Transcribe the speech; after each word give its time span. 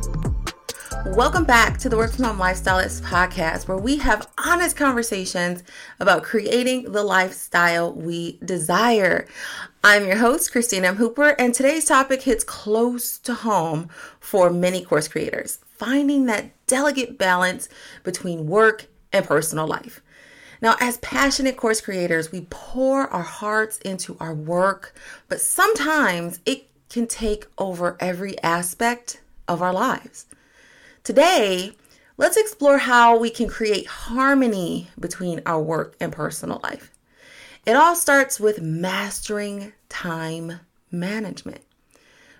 Welcome 1.07 1.43
back 1.43 1.77
to 1.79 1.89
the 1.89 1.97
Work 1.97 2.13
From 2.13 2.25
Home 2.25 2.37
Lifestylist 2.37 3.01
podcast, 3.01 3.67
where 3.67 3.77
we 3.77 3.97
have 3.97 4.27
honest 4.43 4.77
conversations 4.77 5.61
about 5.99 6.23
creating 6.23 6.91
the 6.91 7.03
lifestyle 7.03 7.93
we 7.93 8.39
desire. 8.43 9.27
I'm 9.83 10.07
your 10.07 10.15
host, 10.15 10.51
Christina 10.51 10.87
M. 10.87 10.95
Hooper, 10.95 11.35
and 11.37 11.53
today's 11.53 11.85
topic 11.85 12.21
hits 12.21 12.43
close 12.45 13.17
to 13.19 13.33
home 13.33 13.89
for 14.19 14.49
many 14.49 14.83
course 14.83 15.07
creators 15.07 15.59
finding 15.77 16.25
that 16.27 16.51
delicate 16.67 17.17
balance 17.17 17.67
between 18.03 18.47
work 18.47 18.87
and 19.11 19.25
personal 19.25 19.67
life. 19.67 20.01
Now, 20.61 20.77
as 20.79 20.97
passionate 20.97 21.57
course 21.57 21.81
creators, 21.81 22.31
we 22.31 22.47
pour 22.49 23.07
our 23.07 23.23
hearts 23.23 23.77
into 23.79 24.15
our 24.21 24.33
work, 24.33 24.95
but 25.27 25.41
sometimes 25.41 26.39
it 26.45 26.69
can 26.89 27.05
take 27.07 27.45
over 27.57 27.97
every 27.99 28.41
aspect 28.41 29.19
of 29.49 29.61
our 29.61 29.73
lives. 29.73 30.25
Today, 31.03 31.73
let's 32.15 32.37
explore 32.37 32.77
how 32.77 33.17
we 33.17 33.29
can 33.29 33.49
create 33.49 33.87
harmony 33.87 34.87
between 34.97 35.41
our 35.45 35.61
work 35.61 35.97
and 35.99 36.13
personal 36.13 36.61
life. 36.63 36.93
It 37.65 37.75
all 37.75 37.93
starts 37.93 38.39
with 38.39 38.61
mastering 38.61 39.73
time 39.89 40.61
management. 40.91 41.59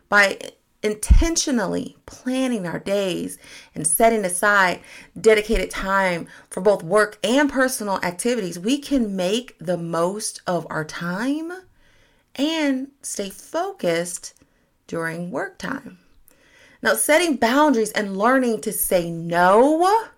By 0.07 0.39
intentionally 0.81 1.97
planning 2.05 2.65
our 2.65 2.79
days 2.79 3.37
and 3.75 3.85
setting 3.85 4.23
aside 4.23 4.79
dedicated 5.19 5.69
time 5.69 6.27
for 6.49 6.61
both 6.61 6.83
work 6.83 7.19
and 7.21 7.51
personal 7.51 7.99
activities, 8.01 8.57
we 8.57 8.77
can 8.77 9.13
make 9.13 9.57
the 9.59 9.77
most 9.77 10.41
of 10.47 10.65
our 10.69 10.85
time 10.85 11.51
and 12.35 12.91
stay 13.01 13.29
focused 13.29 14.33
during 14.87 15.31
work 15.31 15.57
time. 15.57 15.99
Now, 16.83 16.95
setting 16.95 17.37
boundaries 17.37 17.93
and 17.93 18.17
learning 18.17 18.59
to 18.61 18.73
say 18.73 19.09
no, 19.09 20.09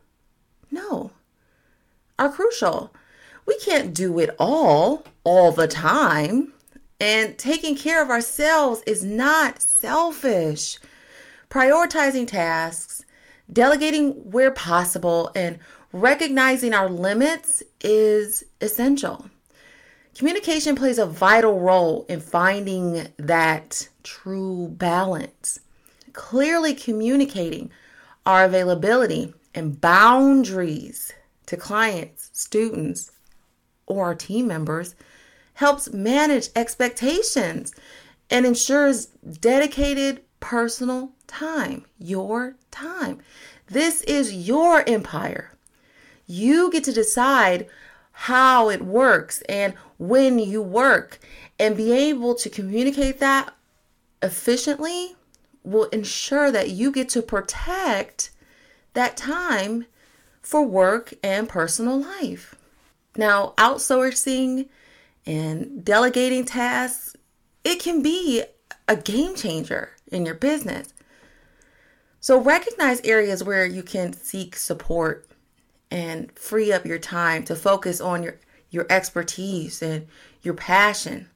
no, 0.72 1.12
are 2.18 2.32
crucial. 2.32 2.92
We 3.46 3.60
can't 3.60 3.94
do 3.94 4.18
it 4.18 4.36
all, 4.40 5.04
all 5.24 5.52
the 5.52 5.68
time. 5.68 6.54
And 7.00 7.38
taking 7.38 7.76
care 7.76 8.02
of 8.02 8.10
ourselves 8.10 8.82
is 8.88 9.04
not 9.04 9.62
selfish. 9.62 10.80
Prioritizing 11.52 12.28
tasks, 12.28 13.06
delegating 13.54 14.32
where 14.32 14.50
possible, 14.50 15.30
and 15.36 15.60
recognizing 15.92 16.74
our 16.74 16.90
limits 16.90 17.62
is 17.82 18.44
essential. 18.60 19.30
Communication 20.18 20.76
plays 20.76 20.98
a 20.98 21.06
vital 21.06 21.60
role 21.60 22.08
in 22.10 22.22
finding 22.22 23.08
that 23.18 23.88
true 24.02 24.70
balance 24.70 25.60
clearly 26.16 26.74
communicating 26.74 27.70
our 28.26 28.46
availability 28.46 29.34
and 29.54 29.80
boundaries 29.80 31.14
to 31.46 31.58
clients, 31.58 32.32
students, 32.34 33.12
or 33.86 34.06
our 34.06 34.16
team 34.16 34.48
members 34.48 34.96
helps 35.56 35.94
manage 35.94 36.50
expectations 36.56 37.74
and 38.30 38.46
ensures 38.46 39.08
dedicated 39.40 40.22
personal 40.40 41.12
time, 41.28 41.86
your 42.00 42.56
time. 42.72 43.20
This 43.68 44.02
is 44.02 44.34
your 44.34 44.88
empire. 44.88 45.52
You 46.25 46.72
get 46.72 46.84
to 46.86 46.94
decide 46.94 47.68
how 48.12 48.70
it 48.70 48.81
works 48.81 49.42
and 49.50 49.74
when 49.98 50.40
you 50.40 50.62
work 50.62 51.20
and 51.59 51.78
be 51.78 51.92
able 51.92 52.36
to 52.36 52.50
communicate 52.50 53.20
that 53.20 53.54
efficiently 54.22 55.16
will 55.66 55.86
ensure 55.86 56.52
that 56.52 56.70
you 56.70 56.92
get 56.92 57.09
to 57.09 57.22
protect 57.22 58.31
that 58.94 59.18
time 59.18 59.86
for 60.42 60.64
work 60.64 61.14
and 61.24 61.50
personal 61.50 62.00
life. 62.00 62.56
Now, 63.18 63.53
outsourcing 63.58 64.70
and 65.25 65.84
delegating 65.84 66.46
tasks, 66.46 67.16
it 67.64 67.80
can 67.80 68.02
be 68.02 68.44
a 68.88 68.96
game 68.96 69.36
changer 69.36 69.92
in 70.12 70.25
your 70.25 70.36
business. 70.36 70.94
So, 72.20 72.40
recognize 72.40 73.02
areas 73.02 73.44
where 73.44 73.66
you 73.66 73.84
can 73.84 74.14
seek 74.14 74.56
support 74.56 75.28
and 75.92 76.31
free 76.38 76.72
up 76.72 76.86
your 76.86 77.00
time 77.00 77.44
to 77.46 77.56
focus 77.56 78.02
on 78.02 78.24
your, 78.24 78.40
your 78.70 78.86
expertise 78.90 79.81
and 79.81 80.08
your 80.42 80.54
passion. 80.54 81.30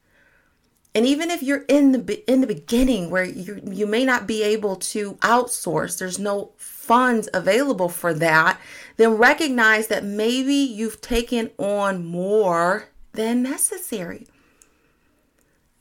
And 0.95 1.05
even 1.05 1.29
if 1.29 1.43
you're 1.43 1.65
in 1.67 1.91
the 1.91 2.31
in 2.31 2.41
the 2.41 2.47
beginning 2.47 3.09
where 3.09 3.23
you 3.23 3.61
you 3.63 3.85
may 3.85 4.03
not 4.03 4.25
be 4.25 4.41
able 4.43 4.75
to 4.75 5.13
outsource, 5.15 5.99
there's 5.99 6.17
no 6.17 6.51
funds 6.57 7.29
available 7.33 7.89
for 7.89 8.13
that, 8.15 8.59
then 8.97 9.11
recognize 9.11 9.87
that 9.87 10.03
maybe 10.03 10.55
you've 10.55 10.99
taken 11.01 11.51
on 11.59 12.05
more 12.05 12.89
than 13.13 13.43
necessary. 13.43 14.27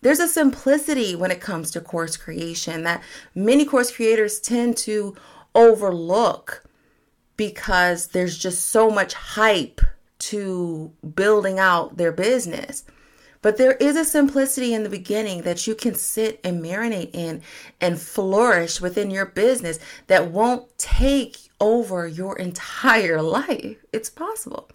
There's 0.02 0.20
a 0.20 0.28
simplicity 0.28 1.16
when 1.16 1.30
it 1.30 1.40
comes 1.40 1.70
to 1.72 1.80
course 1.80 2.16
creation 2.16 2.84
that 2.84 3.02
many 3.34 3.64
course 3.64 3.90
creators 3.90 4.38
tend 4.38 4.76
to 4.78 5.16
overlook 5.54 6.64
because 7.36 8.08
there's 8.08 8.36
just 8.36 8.68
so 8.68 8.90
much 8.90 9.14
hype 9.14 9.80
to 10.18 10.92
building 11.14 11.58
out 11.58 11.96
their 11.96 12.12
business. 12.12 12.84
But 13.40 13.56
there 13.56 13.72
is 13.74 13.96
a 13.96 14.04
simplicity 14.04 14.74
in 14.74 14.82
the 14.82 14.88
beginning 14.88 15.42
that 15.42 15.66
you 15.66 15.74
can 15.74 15.94
sit 15.94 16.40
and 16.42 16.62
marinate 16.62 17.14
in 17.14 17.42
and 17.80 18.00
flourish 18.00 18.80
within 18.80 19.10
your 19.10 19.26
business 19.26 19.78
that 20.08 20.30
won't 20.30 20.76
take 20.76 21.36
over 21.60 22.06
your 22.06 22.36
entire 22.38 23.22
life. 23.22 23.76
It's 23.92 24.10
possible. 24.10 24.68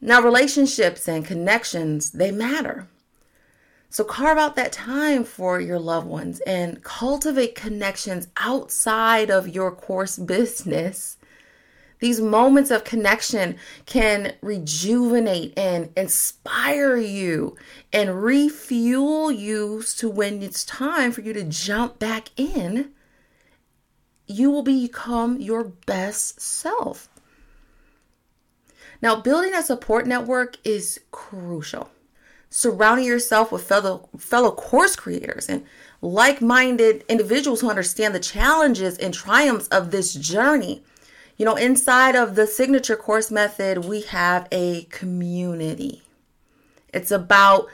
Now, 0.00 0.22
relationships 0.22 1.08
and 1.08 1.24
connections, 1.24 2.12
they 2.12 2.30
matter. 2.30 2.86
So 3.90 4.04
carve 4.04 4.38
out 4.38 4.54
that 4.56 4.70
time 4.70 5.24
for 5.24 5.60
your 5.60 5.78
loved 5.78 6.06
ones 6.06 6.40
and 6.40 6.84
cultivate 6.84 7.54
connections 7.54 8.28
outside 8.36 9.30
of 9.30 9.48
your 9.48 9.72
course 9.72 10.18
business 10.18 11.17
these 12.00 12.20
moments 12.20 12.70
of 12.70 12.84
connection 12.84 13.56
can 13.86 14.34
rejuvenate 14.40 15.52
and 15.58 15.90
inspire 15.96 16.96
you 16.96 17.56
and 17.92 18.22
refuel 18.22 19.32
you 19.32 19.82
to 19.96 20.08
when 20.08 20.42
it's 20.42 20.64
time 20.64 21.12
for 21.12 21.22
you 21.22 21.32
to 21.32 21.44
jump 21.44 21.98
back 21.98 22.30
in. 22.36 22.92
You 24.26 24.50
will 24.50 24.62
become 24.62 25.40
your 25.40 25.64
best 25.64 26.40
self. 26.40 27.08
Now, 29.00 29.20
building 29.20 29.54
a 29.54 29.62
support 29.62 30.06
network 30.06 30.56
is 30.64 31.00
crucial. 31.10 31.90
Surrounding 32.50 33.06
yourself 33.06 33.52
with 33.52 33.62
fellow 33.62 34.08
fellow 34.18 34.50
course 34.50 34.96
creators 34.96 35.48
and 35.50 35.64
like-minded 36.00 37.04
individuals 37.08 37.60
who 37.60 37.68
understand 37.68 38.14
the 38.14 38.20
challenges 38.20 38.96
and 38.98 39.12
triumphs 39.12 39.68
of 39.68 39.90
this 39.90 40.14
journey 40.14 40.82
you 41.38 41.44
know, 41.44 41.54
inside 41.54 42.16
of 42.16 42.34
the 42.34 42.46
signature 42.46 42.96
course 42.96 43.30
method, 43.30 43.84
we 43.84 44.02
have 44.02 44.48
a 44.50 44.84
community. 44.90 46.02
It's 46.92 47.12
about 47.12 47.68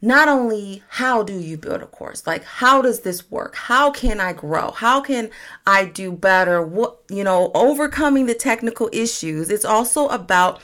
not 0.00 0.26
only 0.26 0.82
how 0.88 1.22
do 1.22 1.38
you 1.38 1.58
build 1.58 1.82
a 1.82 1.86
course, 1.86 2.26
like 2.26 2.44
how 2.44 2.80
does 2.80 3.00
this 3.00 3.30
work? 3.30 3.56
How 3.56 3.90
can 3.90 4.20
I 4.20 4.32
grow? 4.32 4.70
How 4.70 5.02
can 5.02 5.30
I 5.66 5.84
do 5.84 6.12
better? 6.12 6.62
What, 6.62 6.98
you 7.10 7.24
know, 7.24 7.50
overcoming 7.54 8.24
the 8.26 8.34
technical 8.34 8.88
issues. 8.92 9.50
It's 9.50 9.64
also 9.64 10.08
about 10.08 10.62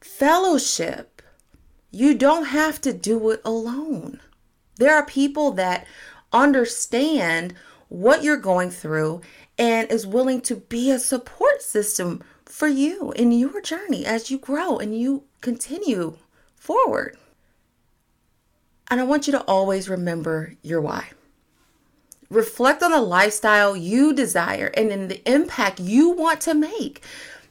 fellowship. 0.00 1.22
You 1.90 2.14
don't 2.14 2.46
have 2.46 2.80
to 2.82 2.92
do 2.92 3.30
it 3.30 3.40
alone. 3.44 4.20
There 4.76 4.94
are 4.94 5.04
people 5.04 5.52
that 5.52 5.86
understand 6.32 7.54
what 7.88 8.22
you're 8.22 8.36
going 8.36 8.70
through 8.70 9.20
and 9.60 9.92
is 9.92 10.06
willing 10.06 10.40
to 10.40 10.56
be 10.56 10.90
a 10.90 10.98
support 10.98 11.62
system 11.62 12.22
for 12.46 12.66
you 12.66 13.12
in 13.12 13.30
your 13.30 13.60
journey 13.60 14.06
as 14.06 14.30
you 14.30 14.38
grow 14.38 14.78
and 14.78 14.98
you 14.98 15.24
continue 15.42 16.16
forward. 16.56 17.16
And 18.90 19.00
I 19.00 19.04
want 19.04 19.26
you 19.28 19.32
to 19.34 19.42
always 19.44 19.88
remember 19.88 20.54
your 20.62 20.80
why. 20.80 21.10
reflect 22.30 22.82
on 22.82 22.92
the 22.92 23.00
lifestyle 23.00 23.76
you 23.76 24.14
desire 24.14 24.70
and 24.76 24.90
in 24.90 25.08
the 25.08 25.30
impact 25.30 25.80
you 25.80 26.10
want 26.10 26.40
to 26.42 26.54
make. 26.54 27.02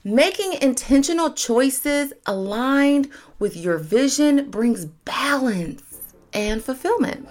Making 0.03 0.53
intentional 0.53 1.33
choices 1.33 2.13
aligned 2.25 3.09
with 3.37 3.57
your 3.57 3.77
vision 3.77 4.49
brings 4.49 4.85
balance 4.85 5.83
and 6.33 6.63
fulfillment. 6.63 7.27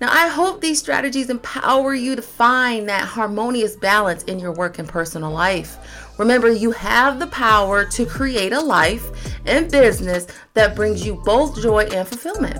Now, 0.00 0.12
I 0.12 0.28
hope 0.28 0.60
these 0.60 0.78
strategies 0.78 1.28
empower 1.28 1.92
you 1.92 2.14
to 2.14 2.22
find 2.22 2.88
that 2.88 3.04
harmonious 3.04 3.74
balance 3.74 4.22
in 4.24 4.38
your 4.38 4.52
work 4.52 4.78
and 4.78 4.88
personal 4.88 5.32
life. 5.32 5.76
Remember, 6.18 6.52
you 6.52 6.70
have 6.70 7.18
the 7.18 7.26
power 7.26 7.84
to 7.84 8.06
create 8.06 8.52
a 8.52 8.60
life 8.60 9.10
and 9.44 9.70
business 9.70 10.28
that 10.54 10.76
brings 10.76 11.04
you 11.04 11.20
both 11.24 11.60
joy 11.60 11.84
and 11.86 12.06
fulfillment. 12.06 12.58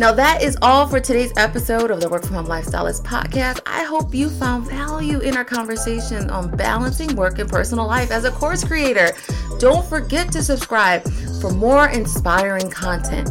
Now, 0.00 0.10
that 0.10 0.42
is 0.42 0.58
all 0.60 0.88
for 0.88 0.98
today's 0.98 1.32
episode 1.36 1.92
of 1.92 2.00
the 2.00 2.08
Work 2.08 2.24
From 2.24 2.34
Home 2.34 2.46
Lifestylist 2.46 3.04
podcast. 3.04 3.60
I 3.64 3.84
hope 3.84 4.12
you 4.12 4.28
found 4.28 4.68
value 4.68 5.20
in 5.20 5.36
our 5.36 5.44
conversation 5.44 6.30
on 6.30 6.50
balancing 6.56 7.14
work 7.14 7.38
and 7.38 7.48
personal 7.48 7.86
life 7.86 8.10
as 8.10 8.24
a 8.24 8.32
course 8.32 8.64
creator. 8.64 9.12
Don't 9.60 9.86
forget 9.86 10.32
to 10.32 10.42
subscribe 10.42 11.08
for 11.40 11.50
more 11.50 11.90
inspiring 11.90 12.70
content. 12.70 13.30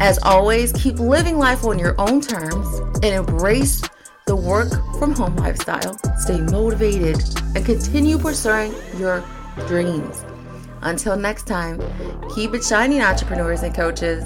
As 0.00 0.18
always, 0.22 0.72
keep 0.72 0.98
living 0.98 1.38
life 1.38 1.62
on 1.64 1.78
your 1.78 1.94
own 1.98 2.20
terms 2.20 2.66
and 3.04 3.14
embrace 3.14 3.82
the 4.26 4.34
work 4.34 4.70
from 4.98 5.12
home 5.12 5.36
lifestyle. 5.36 5.98
Stay 6.18 6.40
motivated 6.40 7.22
and 7.54 7.64
continue 7.64 8.18
pursuing 8.18 8.74
your 8.96 9.22
dreams. 9.68 10.24
Until 10.82 11.16
next 11.16 11.46
time, 11.46 11.78
keep 12.34 12.54
it 12.54 12.64
shining, 12.64 13.02
entrepreneurs 13.02 13.62
and 13.62 13.74
coaches. 13.74 14.24